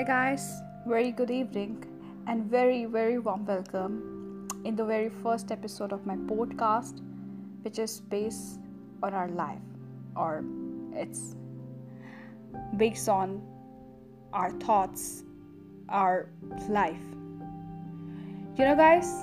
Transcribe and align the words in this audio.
Hi 0.00 0.04
guys, 0.08 0.62
very 0.86 1.10
good 1.12 1.30
evening 1.30 1.72
and 2.26 2.44
very 2.44 2.86
warm 2.86 3.42
welcome 3.48 3.98
in 4.64 4.74
the 4.74 4.86
very 4.90 5.10
first 5.10 5.52
episode 5.52 5.92
of 5.96 6.06
my 6.10 6.14
podcast, 6.30 7.02
which 7.64 7.78
is 7.78 8.00
based 8.14 8.60
on 9.02 9.12
our 9.12 9.28
life, 9.42 9.68
or 10.16 10.42
it's 10.94 11.36
based 12.78 13.10
on 13.10 13.42
our 14.32 14.50
thoughts, 14.64 15.22
our 15.90 16.30
life. 16.80 17.06
You 18.56 18.64
know 18.64 18.76
guys, 18.84 19.14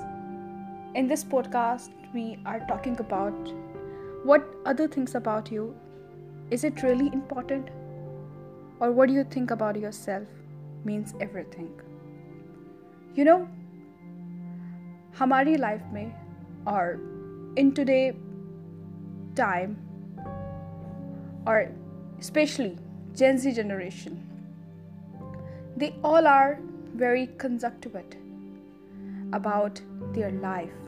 in 0.93 1.07
this 1.07 1.23
podcast 1.35 1.89
we 2.13 2.37
are 2.45 2.63
talking 2.67 2.97
about 2.99 3.53
what 4.21 4.47
other 4.67 4.87
things 4.87 5.15
about 5.25 5.51
you. 5.51 5.75
Is 6.51 6.63
it 6.63 6.83
really 6.83 7.11
important, 7.21 7.69
or 8.79 8.91
what 8.91 9.07
do 9.07 9.15
you 9.15 9.23
think 9.23 9.49
about 9.49 9.87
yourself? 9.87 10.25
Means 10.87 11.13
everything 11.51 11.79
you 13.17 13.23
know 13.25 13.37
ہماری 15.19 15.55
life 15.65 15.81
میں 15.93 16.05
اور 16.73 16.87
in 17.61 17.69
to 17.75 17.83
day 17.87 17.99
time 19.37 19.73
اور 21.51 21.59
especially 22.19 22.69
gen Z 23.21 23.51
generation 23.59 24.15
they 25.81 25.89
all 26.11 26.27
are 26.35 26.53
very 27.01 27.25
conscious 27.41 27.87
about 29.41 29.79
their 30.15 30.31
life 30.41 30.79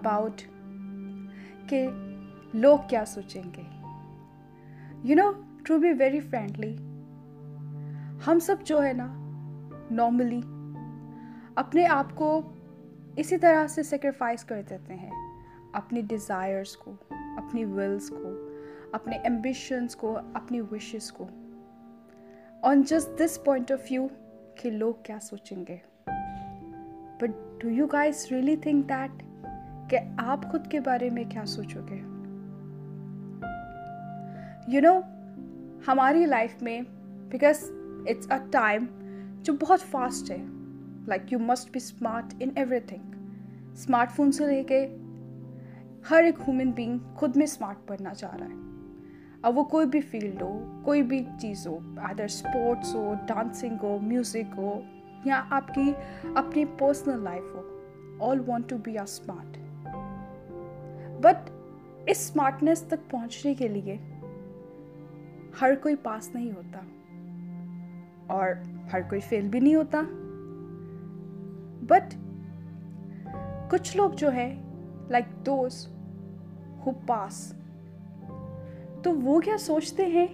about 0.00 0.42
کہ 1.68 1.86
لوگ 2.66 2.78
کیا 2.90 3.04
سوچیں 3.14 3.42
گے 3.56 3.62
you 5.08 5.16
know 5.24 5.30
to 5.66 5.78
be 5.80 5.92
very 5.98 6.20
friendly 6.30 6.74
ہم 8.26 8.38
سب 8.46 8.56
جو 8.66 8.82
ہے 8.84 8.92
نا 8.92 9.06
نارملی 9.90 10.40
اپنے 11.60 11.84
آپ 11.90 12.14
کو 12.14 12.26
اسی 13.20 13.36
طرح 13.44 13.66
سے 13.74 13.82
سیکریفائز 13.90 14.44
کر 14.50 14.60
دیتے 14.70 14.94
ہیں 14.94 15.10
اپنی 15.80 16.00
ڈیزائرس 16.08 16.76
کو 16.76 16.92
اپنی 17.38 17.64
ولس 17.64 18.08
کو 18.10 18.32
اپنے 18.98 19.18
ایمبیشنس 19.22 19.96
کو 19.96 20.16
اپنی 20.42 20.60
وشز 20.72 21.10
کو 21.18 21.26
on 22.70 22.82
just 22.90 23.18
this 23.22 23.38
point 23.44 23.70
of 23.72 23.86
view 23.90 24.06
کہ 24.60 24.70
لوگ 24.70 24.92
کیا 25.04 25.18
سوچیں 25.28 25.64
گے 25.68 25.76
but 27.20 27.40
do 27.62 27.70
you 27.78 27.86
guys 27.92 28.26
really 28.30 28.56
think 28.62 28.88
that 28.88 29.22
کہ 29.90 29.98
آپ 30.26 30.44
خود 30.50 30.70
کے 30.70 30.80
بارے 30.90 31.10
میں 31.14 31.24
کیا 31.30 31.44
سوچو 31.56 31.80
گے 31.90 32.00
یو 34.72 34.80
نو 34.90 34.98
ہماری 35.88 36.24
لائف 36.26 36.62
میں 36.62 36.80
بیکاز 37.30 37.70
اٹس 38.08 38.30
اے 38.32 38.36
ٹائم 38.50 38.84
جو 39.44 39.52
بہت 39.60 39.80
فاسٹ 39.90 40.30
ہے 40.30 40.38
like 41.08 41.32
you 41.32 41.38
must 41.38 41.70
be 41.72 41.76
smart 41.82 42.34
in 42.42 42.48
everything 42.86 43.12
smartphone 44.16 44.32
سے 44.32 44.46
لے 44.46 44.62
کے 44.68 44.86
ہر 46.10 46.22
ایک 46.24 46.38
ہیومن 46.48 46.70
بینگ 46.76 46.98
خود 47.18 47.36
میں 47.36 47.44
اسمارٹ 47.46 47.88
بننا 47.90 48.14
چاہ 48.14 48.36
رہا 48.40 48.46
ہے 48.46 48.68
اب 49.48 49.58
وہ 49.58 49.64
کوئی 49.74 49.86
بھی 49.92 50.00
فیلڈ 50.10 50.42
ہو 50.42 50.52
کوئی 50.84 51.02
بھی 51.10 51.22
چیز 51.40 51.66
ہو 51.66 51.78
ادر 52.08 52.24
اسپورٹس 52.24 52.94
ہو 52.94 53.12
ڈانسنگ 53.26 53.76
ہو 53.82 53.98
میوزک 54.02 54.54
ہو 54.58 54.78
یا 55.24 55.42
آپ 55.60 55.74
کی 55.74 55.90
اپنی 56.34 56.64
personal 56.78 57.22
life 57.24 57.54
who 57.54 57.62
all 58.30 58.40
want 58.46 58.68
to 58.70 58.76
be 58.84 58.96
are 58.98 59.04
smart 59.08 59.56
but 61.24 61.50
us 61.50 62.18
smartness 62.18 62.82
تک 62.88 63.10
پہنچنے 63.10 63.54
کے 63.54 63.68
لیے 63.68 63.96
ہر 65.60 65.74
کوئی 65.82 65.94
پاس 66.02 66.34
نہیں 66.34 66.50
ہوتا 66.56 66.80
اور 68.30 68.50
ہر 68.92 69.00
کوئی 69.08 69.20
فیل 69.28 69.46
بھی 69.52 69.60
نہیں 69.60 69.74
ہوتا 69.74 70.00
بٹ 71.90 72.14
کچھ 73.70 73.96
لوگ 73.96 74.10
جو 74.18 74.30
ہیں 74.32 74.50
لائک 75.12 75.24
دوز 75.46 75.86
ہو 76.84 76.92
پاس 77.06 77.40
تو 79.04 79.14
وہ 79.22 79.38
کیا 79.44 79.56
سوچتے 79.64 80.06
ہیں 80.12 80.26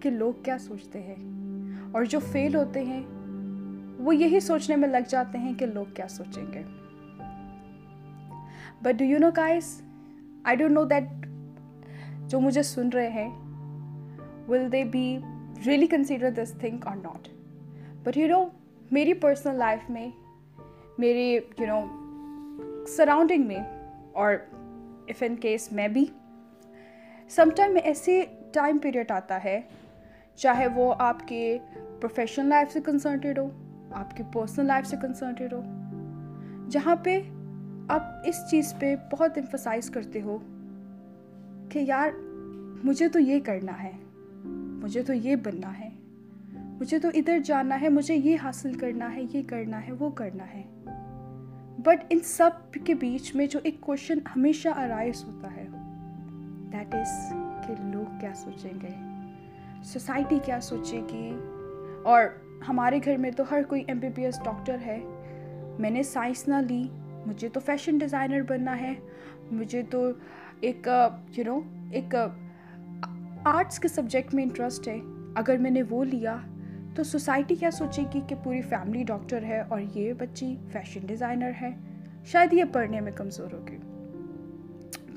کہ 0.00 0.10
لوگ 0.18 0.42
کیا 0.44 0.56
سوچتے 0.66 1.02
ہیں 1.02 1.16
اور 1.92 2.04
جو 2.14 2.18
فیل 2.32 2.54
ہوتے 2.56 2.82
ہیں 2.84 3.02
وہ 4.04 4.14
یہی 4.16 4.40
سوچنے 4.50 4.76
میں 4.76 4.88
لگ 4.88 5.08
جاتے 5.08 5.38
ہیں 5.38 5.52
کہ 5.58 5.66
لوگ 5.74 5.92
کیا 5.96 6.08
سوچیں 6.18 6.46
گے 6.52 6.62
but 8.82 8.98
do 8.98 9.04
you 9.10 9.18
know 9.26 9.30
guys 9.36 9.74
I 10.44 10.56
don't 10.62 10.72
know 10.78 10.84
that 10.94 11.26
جو 12.30 12.40
مجھے 12.46 12.62
سن 12.72 12.88
رہے 12.94 13.10
ہیں 13.22 13.30
will 14.48 14.72
they 14.72 14.84
be 14.92 15.06
really 15.66 15.86
consider 15.86 16.30
this 16.42 16.52
think 16.60 16.86
اور 16.86 16.96
ناٹ 17.02 17.28
بٹ 18.04 18.16
یو 18.16 18.26
نو 18.28 18.42
میری 18.92 19.12
پرسنل 19.24 19.58
لائف 19.58 19.88
میں 19.90 20.08
میری 20.98 21.28
یو 21.34 21.66
نو 21.66 21.84
سراؤنڈنگ 22.96 23.46
میں 23.46 23.62
اور 24.22 24.34
اف 25.08 25.22
ان 25.26 25.36
کیس 25.42 25.70
میں 25.80 25.86
بھی 25.88 26.04
سم 27.34 27.50
ٹائم 27.56 27.72
میں 27.74 27.82
ایسے 27.90 28.20
ٹائم 28.54 28.78
پیریڈ 28.82 29.10
آتا 29.10 29.38
ہے 29.44 29.60
چاہے 30.42 30.66
وہ 30.76 30.92
آپ 31.08 31.26
کے 31.28 31.56
پروفیشنل 32.00 32.48
لائف 32.50 32.72
سے 32.72 32.80
کنسرنٹیڈ 32.86 33.38
ہو 33.38 33.48
آپ 34.00 34.16
کی 34.16 34.22
پرسنل 34.34 34.66
لائف 34.66 34.86
سے 34.86 34.96
کنسرٹیڈ 35.02 35.52
ہو 35.52 35.62
جہاں 36.70 36.96
پہ 37.04 37.18
آپ 37.98 38.26
اس 38.28 38.40
چیز 38.50 38.74
پہ 38.80 38.94
بہت 39.12 39.38
امفسائز 39.38 39.90
کرتے 39.94 40.20
ہو 40.26 40.38
کہ 41.70 41.84
یار 41.86 42.10
مجھے 42.84 43.08
تو 43.12 43.18
یہ 43.20 43.40
کرنا 43.44 43.82
ہے 43.82 43.92
مجھے 44.82 45.02
تو 45.06 45.12
یہ 45.12 45.36
بننا 45.44 45.78
ہے 45.80 45.88
مجھے 46.80 46.98
تو 46.98 47.08
ادھر 47.14 47.38
جانا 47.44 47.80
ہے 47.80 47.88
مجھے 47.88 48.14
یہ 48.14 48.36
حاصل 48.42 48.72
کرنا 48.78 49.14
ہے 49.14 49.22
یہ 49.32 49.42
کرنا 49.46 49.86
ہے 49.86 49.92
وہ 49.98 50.08
کرنا 50.20 50.44
ہے 50.52 50.62
بٹ 51.86 52.04
ان 52.10 52.18
سب 52.24 52.72
کے 52.84 52.94
بیچ 53.00 53.34
میں 53.36 53.46
جو 53.50 53.60
ایک 53.62 53.80
کوشچن 53.80 54.18
ہمیشہ 54.34 54.68
ارائز 54.84 55.22
ہوتا 55.24 55.54
ہے 55.56 55.66
دیٹ 56.72 56.94
از 56.94 57.10
کہ 57.66 57.74
لوگ 57.92 58.18
کیا 58.20 58.32
سوچیں 58.42 58.72
گے 58.82 58.88
سوسائٹی 59.92 60.38
کیا 60.44 60.60
سوچے 60.68 61.00
گی 61.12 61.28
اور 62.12 62.24
ہمارے 62.68 62.98
گھر 63.04 63.16
میں 63.20 63.30
تو 63.36 63.44
ہر 63.50 63.62
کوئی 63.68 63.82
M 63.86 63.98
B 64.00 64.08
B 64.16 64.24
S 64.24 64.38
doctor 64.44 64.76
ہے 64.86 64.98
میں 65.80 65.90
نے 65.90 66.02
سائنس 66.12 66.46
نہ 66.48 66.54
لی 66.68 66.82
مجھے 67.26 67.48
تو 67.52 67.60
فیشن 67.66 67.98
ڈیزائنر 67.98 68.42
بننا 68.48 68.78
ہے 68.80 68.92
مجھے 69.50 69.82
تو 69.90 70.06
ایک 70.70 70.88
یو 71.36 71.44
نو 71.46 71.60
ایک 71.96 72.14
آرٹس 73.54 73.78
کے 73.80 73.88
سبجیکٹ 73.88 74.34
میں 74.34 74.42
انٹرسٹ 74.44 74.88
ہے 74.88 74.98
اگر 75.40 75.58
میں 75.60 75.70
نے 75.70 75.82
وہ 75.90 76.04
لیا 76.04 76.36
تو 76.94 77.02
سوسائٹی 77.04 77.54
کیا 77.56 77.70
سوچے 77.72 78.02
گی 78.14 78.20
کہ 78.28 78.34
پوری 78.44 78.60
فیملی 78.70 79.02
ڈاکٹر 79.06 79.42
ہے 79.48 79.58
اور 79.68 79.80
یہ 79.94 80.12
بچی 80.18 80.54
فیشن 80.72 81.06
ڈیزائنر 81.06 81.50
ہے 81.60 81.70
شاید 82.32 82.52
یہ 82.54 82.64
پڑھنے 82.72 83.00
میں 83.00 83.12
کمزور 83.16 83.52
ہوگی 83.52 83.76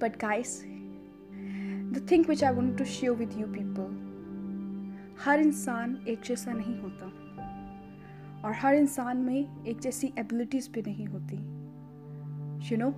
but 0.01 0.21
guys 0.21 0.59
the 1.95 2.05
thing 2.07 2.29
which 2.29 2.43
I 2.43 2.55
want 2.55 2.77
to 2.79 2.83
share 2.93 3.15
with 3.19 3.35
you 3.39 3.47
people 3.53 3.95
ہر 5.25 5.39
انسان 5.43 5.95
ایک 6.05 6.23
جیسا 6.27 6.51
نہیں 6.53 6.77
ہوتا 6.83 7.09
اور 8.47 8.53
ہر 8.63 8.75
انسان 8.77 9.25
میں 9.25 9.41
ایک 9.67 9.81
جیسی 9.83 10.09
ایبلٹیز 10.15 10.69
بھی 10.73 10.81
نہیں 10.85 11.07
ہوتی 11.13 11.35
یو 12.69 12.77
نو 12.83 12.89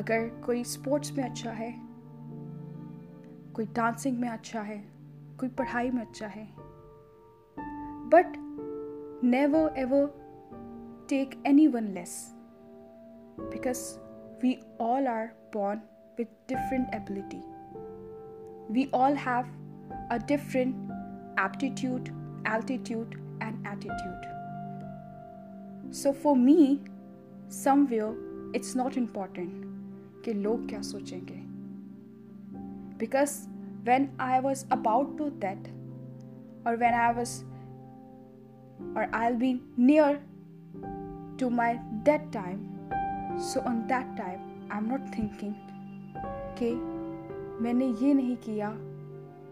اگر 0.00 0.26
کوئی 0.44 0.60
اسپورٹس 0.60 1.16
میں 1.16 1.24
اچھا 1.30 1.58
ہے 1.58 1.70
کوئی 3.54 3.66
ڈانسنگ 3.74 4.20
میں 4.20 4.28
اچھا 4.28 4.66
ہے 4.68 4.80
کوئی 5.38 5.50
پڑھائی 5.56 5.90
میں 5.90 6.02
اچھا 6.02 6.28
ہے 6.36 6.44
but 8.10 8.36
never 9.22 9.70
ever 9.82 10.02
take 11.08 11.34
anyone 11.72 11.84
less 11.94 12.12
because 13.52 13.78
we 14.42 14.52
all 14.84 15.04
are 15.12 15.24
born 15.52 15.76
with 16.18 16.30
different 16.52 16.86
ability 16.94 17.40
we 18.74 18.82
all 18.98 19.14
have 19.26 19.40
a 19.96 20.18
different 20.28 20.72
aptitude 21.40 22.02
altitude 22.52 23.08
and 23.40 23.54
attitude 23.70 24.20
so 26.02 26.08
for 26.22 26.34
me 26.44 26.58
some 27.62 27.76
view 27.90 28.08
it's 28.54 28.72
not 28.82 28.92
important 28.98 29.52
کہ 30.24 30.30
لوگ 30.44 30.58
کیا 30.68 30.82
سوچیں 30.92 31.20
گے 31.30 31.40
because 32.98 33.28
when 33.86 34.02
I 34.30 34.36
was 34.46 34.58
about 34.78 35.06
to 35.18 35.24
that 35.42 35.62
اور 36.66 36.72
when 36.80 36.94
I 37.02 37.12
was 37.18 37.32
I 38.94 39.06
will 39.12 39.36
be 39.40 39.52
near 39.86 40.14
to 41.38 41.48
my 41.50 41.74
that 42.06 42.22
time 42.32 43.38
so 43.52 43.60
on 43.68 43.80
that 43.90 44.16
time 44.16 44.40
I 44.40 44.74
am 44.74 44.86
not 44.90 45.12
thinking 45.12 45.68
کہ 46.58 46.72
میں 47.64 47.72
نے 47.72 47.88
یہ 48.00 48.12
نہیں 48.14 48.34
کیا 48.44 48.70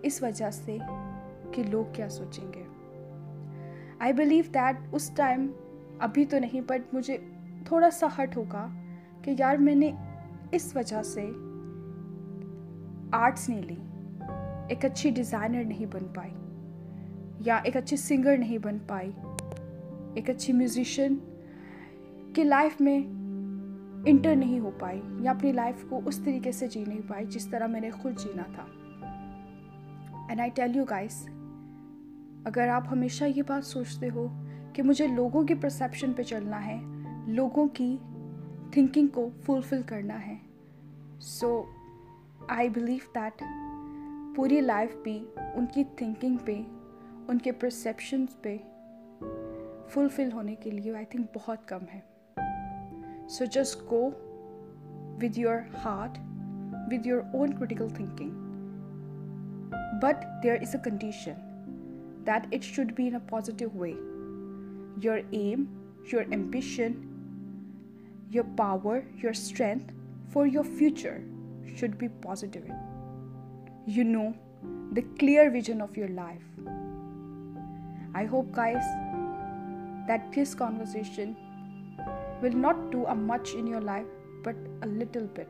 اس 0.09 0.23
وجہ 0.23 0.50
سے 0.53 0.76
کہ 1.53 1.62
لوگ 1.71 1.85
کیا 1.94 2.09
سوچیں 2.17 2.47
گے 2.55 2.65
آئی 4.05 4.12
بلیو 4.12 4.44
دیٹ 4.55 4.81
اس 4.94 5.11
ٹائم 5.17 5.47
ابھی 6.09 6.25
تو 6.31 6.38
نہیں 6.38 6.61
بٹ 6.69 6.94
مجھے 6.94 7.17
تھوڑا 7.67 7.91
سا 7.99 8.06
ہٹ 8.19 8.37
ہوگا 8.37 8.67
کہ 9.23 9.35
یار 9.38 9.56
میں 9.69 9.75
نے 9.75 9.91
اس 10.56 10.75
وجہ 10.77 11.03
سے 11.15 11.29
آرٹس 13.20 13.49
نہیں 13.49 13.62
لی 13.62 13.77
ایک 14.69 14.85
اچھی 14.85 15.11
ڈیزائنر 15.15 15.65
نہیں 15.65 15.87
بن 15.93 16.06
پائی 16.17 16.32
یا 17.46 17.56
ایک 17.64 17.76
اچھی 17.76 17.96
سنگر 17.96 18.37
نہیں 18.38 18.58
بن 18.62 18.76
پائی 18.88 19.11
ایک 20.17 20.29
اچھی 20.31 20.52
میوزیشین 20.52 21.17
کی 22.35 22.44
لائف 22.44 22.81
میں 22.81 22.99
انٹر 24.11 24.37
نہیں 24.37 24.61
ہو 24.61 24.70
پائی 24.81 25.00
یا 25.23 25.31
اپنی 25.31 25.50
لائف 25.52 25.85
کو 25.88 26.00
اس 26.08 26.19
طریقے 26.25 26.52
سے 26.58 26.67
جی 26.75 26.85
نہیں 26.87 27.00
پائی 27.08 27.26
جس 27.35 27.46
طرح 27.50 27.67
میں 27.73 27.81
نے 27.81 27.91
خود 27.91 28.19
جینا 28.23 28.43
تھا 28.55 28.64
and 30.29 30.41
I 30.41 30.50
tell 30.55 30.76
you 30.76 30.85
guys 30.91 31.20
اگر 32.52 32.69
آپ 32.75 32.93
ہمیشہ 32.93 33.25
یہ 33.35 33.43
بات 33.49 33.67
سوچتے 33.67 34.08
ہو 34.14 34.26
کہ 34.75 34.82
مجھے 34.82 35.06
لوگوں 35.17 35.43
کے 35.46 35.55
پرسیپشن 35.62 36.12
پہ 36.17 36.23
چلنا 36.32 36.64
ہے 36.67 36.79
لوگوں 37.37 37.67
کی 37.79 37.96
تھنکنگ 38.73 39.06
کو 39.14 39.29
فلفل 39.46 39.82
کرنا 39.88 40.26
ہے 40.26 40.37
سو 41.38 41.52
آئی 42.56 42.69
بلیو 42.79 43.11
دیٹ 43.14 43.43
پوری 44.37 44.61
لائف 44.61 44.96
بھی 45.05 45.19
ان 45.55 45.67
کی 45.75 45.85
تھنکنگ 45.96 46.37
پہ 46.44 46.61
ان 47.31 47.38
کے 47.38 47.53
پرسیپشنز 47.61 48.35
پہ 48.43 48.56
فلفل 49.93 50.32
ہونے 50.32 50.55
کے 50.62 50.71
لیے 50.71 50.94
آئی 50.97 51.05
تھنک 51.11 51.26
بہت 51.37 51.67
کم 51.69 51.85
ہے 51.93 52.00
so 53.37 53.44
just 53.55 53.82
go 53.91 54.00
with 55.23 55.38
your 55.38 55.59
heart 55.85 56.19
with 56.93 57.06
your 57.06 57.23
own 57.32 57.53
critical 57.59 57.87
thinking 57.97 58.31
but 60.03 60.25
there 60.43 60.56
is 60.61 60.75
a 60.75 60.81
condition 60.91 61.35
that 62.26 62.47
it 62.55 62.65
should 62.75 62.93
be 62.97 63.06
in 63.09 63.15
a 63.15 63.21
positive 63.31 63.69
way 63.75 63.91
your 65.05 65.19
am 65.31 65.65
your 66.12 66.23
ambition 66.31 66.93
your 68.35 68.56
power 68.56 68.99
your 69.23 69.31
strength 69.31 69.93
for 70.32 70.47
your 70.53 70.65
future 70.79 71.19
should 71.77 71.97
be 72.00 72.09
positive 72.23 72.75
you 73.99 74.05
know 74.11 74.29
the 74.97 75.00
clear 75.19 75.49
vision 75.53 75.82
of 75.82 75.99
your 75.99 76.09
life 76.09 76.61
I 78.17 78.26
hope, 78.26 78.52
guys, 78.52 78.85
that 80.06 80.32
this 80.32 80.55
conversation 80.55 81.37
will 82.41 82.52
not 82.52 82.93
do 82.93 83.06
a 83.06 83.14
much 83.14 83.55
in 83.55 83.67
your 83.67 83.81
life, 83.81 84.06
but 84.44 84.55
a 84.82 84.87
little 84.87 85.26
bit. 85.26 85.49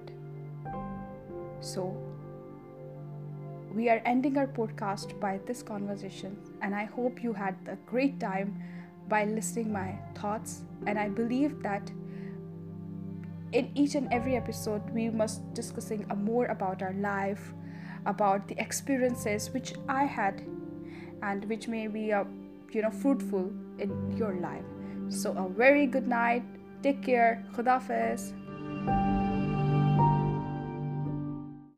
So, 1.60 1.94
we 3.74 3.90
are 3.90 4.00
ending 4.06 4.38
our 4.38 4.46
podcast 4.46 5.20
by 5.20 5.40
this 5.46 5.62
conversation, 5.62 6.38
and 6.62 6.74
I 6.74 6.84
hope 6.84 7.22
you 7.22 7.34
had 7.34 7.56
a 7.66 7.76
great 7.90 8.18
time 8.18 8.56
by 9.08 9.26
listening 9.26 9.70
my 9.70 9.98
thoughts, 10.14 10.62
and 10.86 10.98
I 10.98 11.10
believe 11.10 11.62
that 11.64 11.86
in 13.52 13.70
each 13.74 13.94
and 13.94 14.08
every 14.10 14.36
episode 14.36 14.88
we 14.88 15.10
must 15.10 15.52
discussing 15.52 16.06
more 16.16 16.46
about 16.46 16.80
our 16.80 16.94
life, 16.94 17.52
about 18.06 18.48
the 18.48 18.58
experiences 18.58 19.50
which 19.50 19.74
I 19.86 20.04
had 20.04 20.42
and 21.22 21.44
which 21.44 21.68
may 21.68 21.86
be 21.88 22.10
uh, 22.12 22.24
you 22.74 22.82
know 22.82 22.90
fruitful 23.02 23.48
in 23.82 23.90
your 24.18 24.32
life 24.42 25.12
so 25.20 25.32
a 25.38 25.48
very 25.56 25.86
good 25.94 26.08
night 26.08 26.56
take 26.82 27.02
care 27.04 27.32
خدا 27.56 27.78
فیض 27.86 28.43